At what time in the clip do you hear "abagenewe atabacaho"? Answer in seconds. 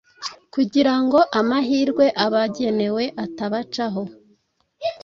2.25-4.03